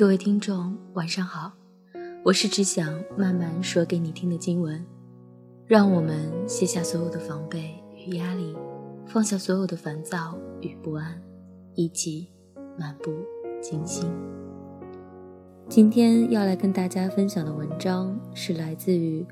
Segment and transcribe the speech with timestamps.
[0.00, 1.52] 各位听众，晚上好，
[2.24, 4.82] 我是只想慢慢说给你听的经文。
[5.66, 7.74] 让我们卸下所有的防备
[8.06, 8.56] 与压力，
[9.04, 11.22] 放下所有的烦躁与不安，
[11.74, 12.28] 一起
[12.78, 13.12] 漫步
[13.60, 14.10] 静心。
[15.68, 19.22] 今天要来跟大家分享的文章是来自于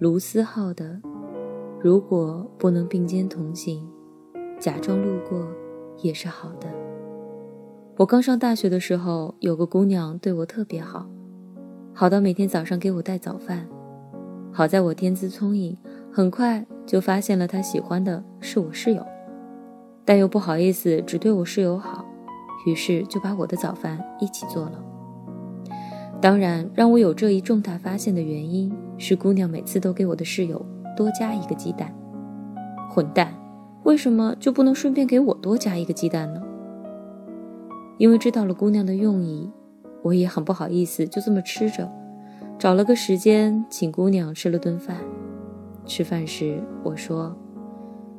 [0.00, 0.86] 卢思浩的
[1.80, 3.88] 《如果不能并肩同行，
[4.58, 5.46] 假装路过
[6.02, 6.68] 也是好的》。
[8.00, 11.06] 我刚上大学的时候，有个姑娘对我特别好，
[11.92, 13.68] 好到每天早上给我带早饭。
[14.50, 15.76] 好在我天资聪颖，
[16.10, 19.04] 很快就发现了她喜欢的是我室友，
[20.02, 22.02] 但又不好意思只对我室友好，
[22.66, 24.82] 于是就把我的早饭一起做了。
[26.22, 30.64] 当然，让我有这一重大发现的原因是，姑娘每次都给我的室友
[30.96, 31.94] 多加一个鸡蛋。
[32.88, 33.34] 混蛋，
[33.82, 36.40] 为什么就不能顺便给我多加一个鸡蛋呢？
[38.00, 39.50] 因为知道了姑娘的用意，
[40.00, 41.86] 我也很不好意思，就这么吃着，
[42.58, 44.96] 找了个时间请姑娘吃了顿饭。
[45.84, 47.36] 吃饭时我说：“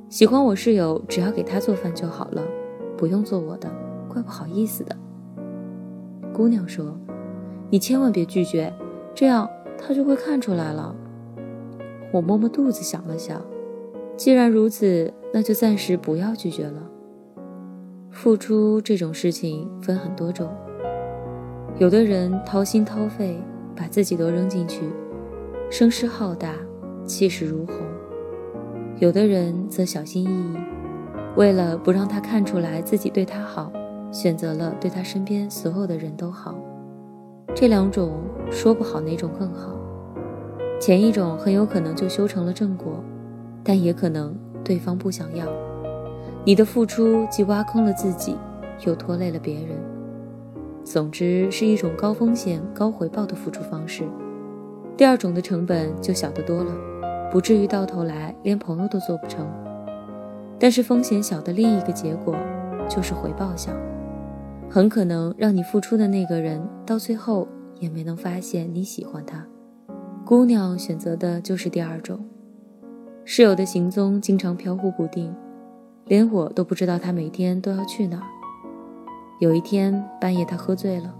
[0.08, 2.44] 喜欢我室友，只要给他做饭就好了，
[2.95, 3.72] 不用做我的，
[4.08, 4.95] 怪不好意思的。”
[6.31, 6.95] 姑娘说
[7.72, 8.72] ：“你千万别拒绝，
[9.16, 10.95] 这样他就会看出来了。”
[12.13, 13.44] 我摸摸肚子想了想，
[14.16, 16.91] 既然如此，那就暂时不要拒绝了。
[18.12, 20.50] 付出这种事情分很多种，
[21.80, 23.40] 有的人掏心掏肺，
[23.73, 24.81] 把自己都扔进去，
[25.72, 26.53] 声势浩大，
[27.06, 27.78] 气势如虹；
[29.00, 30.58] 有的人则小心翼翼，
[31.38, 33.72] 为了不让他看出来自己对他好，
[34.12, 36.53] 选择了对他身边所有的人都好。
[37.56, 39.80] 这两种说不好哪种更好，
[40.80, 43.02] 前一种很有可能就修成了正果，
[43.64, 45.48] 但也可能对方不想要。
[46.44, 48.36] 你的付出既挖空了自己，
[48.86, 49.78] 又拖累了别人。
[50.84, 54.03] 总之是一种高风险高回报的付出方式。
[54.97, 56.75] 第二种的成本就小得多了，
[57.31, 59.47] 不至于到头来连朋友都做不成。
[60.57, 62.35] 但是风险小的另一个结果
[62.90, 63.72] 就是回报小，
[64.68, 67.47] 很可能让你付出的那个人到最后
[67.79, 69.46] 也没能发现你喜欢他。
[70.25, 72.19] 姑娘选择的就是第二种。
[73.25, 75.31] 室友的行踪经常飘忽不定。
[76.11, 78.27] 连我都不知道他每天都要去哪儿。
[79.39, 81.16] 有一天半夜，他喝醉了，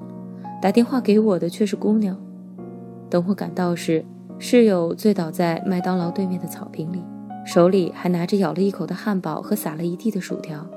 [0.62, 2.18] 打电话给我的却是姑娘。
[3.10, 4.04] 等我赶到时，
[4.38, 7.02] 室友醉倒在麦当劳对面的草坪里，
[7.46, 10.68] 手里还拿着咬了一口的汉堡和撒了一地的薯条。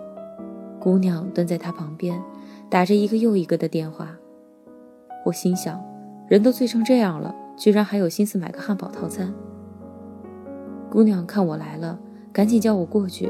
[0.79, 2.23] 姑娘蹲在他旁边，
[2.71, 4.15] 打着一个又一个的电话。
[5.27, 5.83] 我心想，
[6.29, 9.35] 人都醉成这样了，居然还有心思买个汉堡套餐。
[10.89, 11.99] 姑娘看我来了，
[12.33, 13.29] 赶紧叫我过去。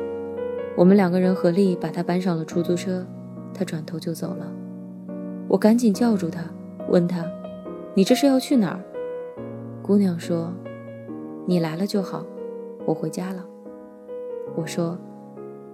[0.76, 3.06] 我们两个人合力把他搬上了出租车，
[3.54, 4.52] 他转头就走了。
[5.46, 6.40] 我赶紧叫住他，
[6.88, 7.24] 问他
[7.94, 8.80] ：“你这是要去哪儿？”
[9.82, 10.52] 姑娘说
[11.46, 12.26] ：“你来了就好，
[12.84, 13.44] 我回家了。”
[14.56, 14.98] 我说：“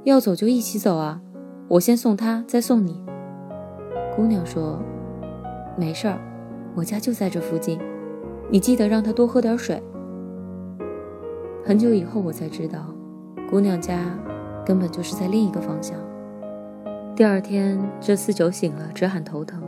[0.04, 1.22] 要走就一起走啊，
[1.68, 3.02] 我先送他，再送你。”
[4.14, 4.82] 姑娘说
[5.78, 6.18] ：“没事儿，
[6.74, 7.80] 我家就在这附近，
[8.50, 9.82] 你记得让他多喝点水。”
[11.64, 12.94] 很久以后我才知道，
[13.48, 13.98] 姑娘家。
[14.64, 15.96] 根本就是在另一个方向。
[17.16, 19.62] 第二天，这四九醒了，直喊头疼，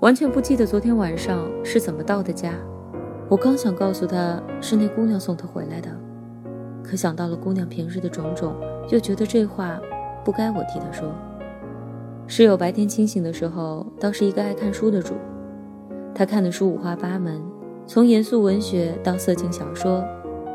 [0.00, 2.52] 完全不记得昨天晚上是怎么到的家。
[3.28, 5.90] 我刚想告诉他是那姑娘送他回来的，
[6.84, 8.54] 可想到了姑娘平日的种种，
[8.88, 9.80] 又觉得这话
[10.24, 11.12] 不该我替他说。
[12.28, 15.14] 室友白天清醒的时候，倒是一个爱看书的主，
[16.14, 17.42] 他看的书五花八门，
[17.84, 20.04] 从严肃文学到色情小说，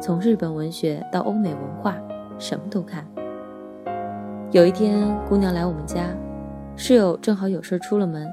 [0.02, 1.98] 从日本文学到欧美文化，
[2.38, 3.06] 什么都看。
[4.52, 6.14] 有一天，姑娘来我们家，
[6.76, 8.28] 室友正好有事出了门。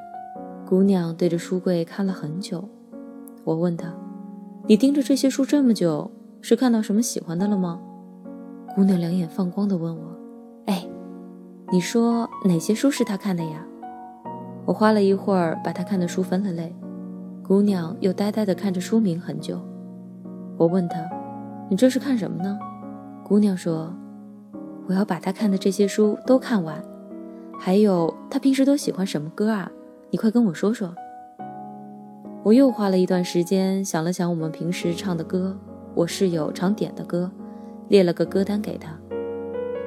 [0.67, 2.69] 姑娘对着书柜看了很久。
[3.45, 3.95] 我问她
[4.67, 7.79] ：“你盯着这些书这么久，是看到什么喜欢的了吗？”
[8.75, 10.03] 姑娘两眼放光地问我
[10.67, 10.85] ：“哎，
[11.71, 13.65] 你说哪些书是她看的呀？”
[14.67, 16.75] 我花了一会儿把她看的书分了类。
[17.45, 19.61] 姑娘又呆呆地看着书名很久。
[20.57, 20.99] 我问她
[21.71, 22.59] ：“你这是看什么呢？”
[23.23, 23.95] 姑娘说。
[24.89, 26.83] 我要把他看的这些书都看完，
[27.59, 29.71] 还有他平时都喜欢什么歌啊？
[30.09, 30.95] 你快跟我说说。
[32.43, 35.55] 我又花了一段时间想了想我们平时唱的歌，
[35.95, 37.31] 我室友常点的歌，
[37.89, 38.99] 列了个歌单给他。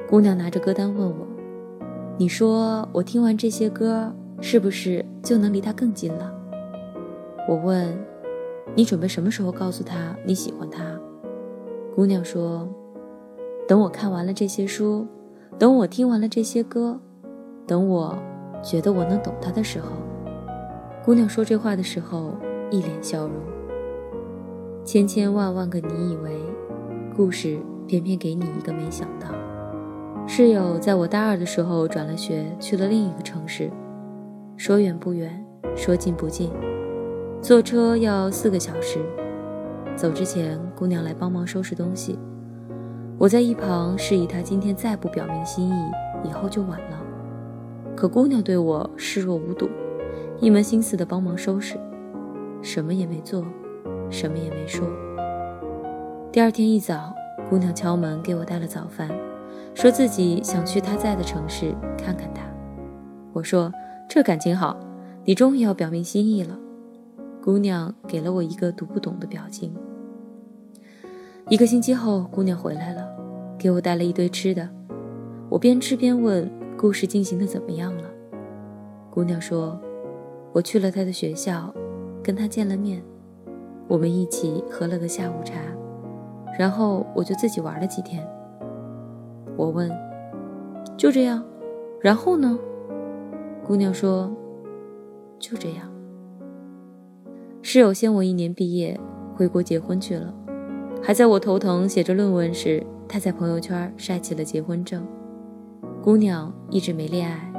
[0.08, 1.28] 姑娘拿着歌单问我
[2.16, 6.32] ：“你说我听完这些歌，是不是就能离他更近了？”
[7.50, 7.98] 我问
[8.76, 10.84] ：“你准备什么时候告诉他你喜欢他？”
[11.96, 12.70] 姑娘说。
[13.72, 15.08] 等我看完了这些书，
[15.58, 17.00] 等我听完了这些歌，
[17.66, 18.14] 等我
[18.62, 19.94] 觉得我能懂他的时候，
[21.06, 22.34] 姑娘说这话的时候，
[22.70, 23.32] 一脸笑容。
[24.84, 26.38] 千千万万个你以为，
[27.16, 29.30] 故事偏偏给你一个没想到。
[30.28, 33.72] 室友在我大二的时候转了学，去了另一个城市，
[34.58, 35.42] 说远不远，
[35.78, 36.52] 说近不近，
[37.42, 39.00] 坐车要四个小时。
[39.96, 42.20] 走之前，姑娘来帮忙收拾东西，
[43.22, 45.92] 我在一旁示意她今天再不表明心意，
[46.28, 47.00] 以后就晚了。
[47.96, 49.70] 可姑娘对我视若无睹，
[50.40, 51.78] 一门心思的帮忙收拾，
[52.64, 53.46] 什么也没做，
[54.10, 54.88] 什么也没说。
[56.32, 57.14] 第二天一早，
[57.48, 59.08] 姑娘敲门给我带了早饭，
[59.76, 62.42] 说自己想去她在的城市看看她。
[63.34, 63.72] 我说
[64.10, 64.76] ：“这感情好，
[65.26, 66.58] 你终于要表明心意了。”
[67.40, 69.72] 姑娘给了我一个读不懂的表情。
[71.50, 73.11] 一个星期后，姑娘回来了，
[73.62, 74.68] 给我带了一堆吃的。
[75.48, 76.50] 我边吃边问。
[76.78, 78.06] 故事进行的怎么样了？
[79.12, 79.80] 姑娘说
[80.52, 81.72] ：“我去了她的学校，
[82.24, 83.04] 跟她见了面，
[83.88, 85.60] 我们一起喝了个下午茶，
[86.58, 88.28] 然后我就自己玩了几天。”
[89.56, 89.92] 我问
[90.98, 91.46] ：“就这样？
[92.02, 92.58] 然后呢？”
[93.64, 94.32] 姑娘说
[95.38, 95.88] ：“就这样。”
[97.62, 99.00] 室友先我一年毕业，
[99.36, 100.34] 回国结婚去了，
[101.00, 105.06] 还在我头疼写着论文时，他在朋友圈晒起了结婚证。
[106.02, 107.52] 姑娘一直没恋爱。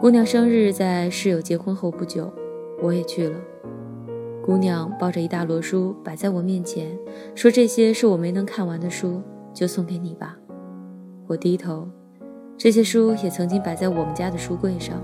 [0.00, 2.32] 姑娘生日在室友结婚后不久，
[2.80, 3.36] 我也去了。
[4.44, 6.96] 姑娘抱着一大摞书摆在我面前，
[7.34, 9.20] 说：“这些是我没能看完的书，
[9.52, 10.36] 就送给你吧。”
[11.26, 11.88] 我低头，
[12.56, 15.02] 这些书也曾经摆在我们家的书柜上，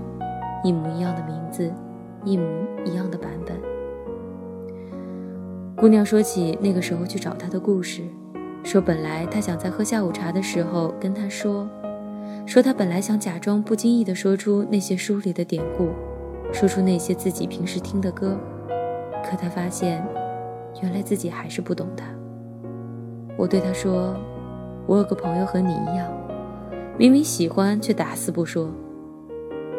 [0.63, 1.69] 一模一样的名字，
[2.23, 2.45] 一模
[2.85, 3.59] 一样的版本。
[5.75, 8.01] 姑娘说起那个时候去找他的故事，
[8.63, 11.69] 说本来他想在喝下午茶的时候跟他说。
[12.45, 15.89] 说他本来想假装不经意地说出那些书里的典故，
[16.51, 18.37] 说出那些自己平时听的歌，
[19.23, 20.05] 可他发现，
[20.81, 22.05] 原来自己还是不懂他。
[23.37, 24.13] 我对他说
[24.85, 26.11] ：“我有个朋友和你一样，
[26.97, 28.69] 明明喜欢却打死不说。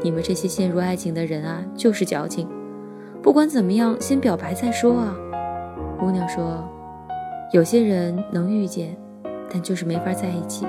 [0.02, 2.48] 你们这些陷入爱情的人啊，就是矫情。
[3.22, 5.14] 不管怎么样，先表白再说啊。”
[6.00, 6.66] 姑娘说
[7.54, 8.96] ：“有些人能遇见，
[9.48, 10.66] 但就是没法在一起。”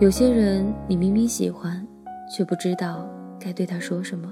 [0.00, 1.88] 有些人，你明明喜欢，
[2.30, 3.08] 却不知道
[3.40, 4.30] 该对他说什么。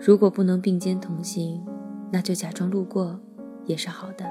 [0.00, 1.62] 如果不能并肩同行，
[2.10, 3.20] 那就假装路过，
[3.66, 4.24] 也是好的。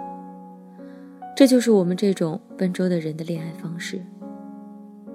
[1.36, 4.04] 这就是我们这种笨拙的人的恋爱方式。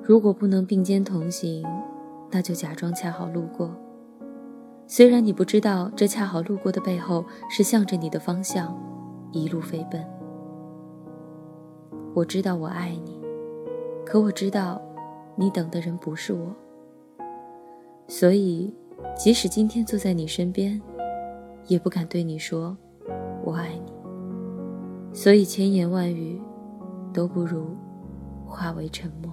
[0.05, 1.67] 如果不能并肩同行，
[2.31, 3.75] 那就假装恰好路过。
[4.87, 8.73] 虽然你不知道这恰好路过的背后是向着你的方向，
[9.33, 10.01] 一路飞奔。
[12.13, 13.19] 我知道我爱你，
[14.05, 14.81] 可我知道。
[15.37, 16.55] 你等的人不是我，
[18.09, 18.75] 所以
[19.17, 20.79] 即使今天坐在你身边，
[21.67, 22.77] 也不敢对你说
[23.43, 23.93] “我爱你”。
[25.15, 26.39] 所以千言万语
[27.15, 27.69] 都不如
[28.45, 29.33] 化为沉默。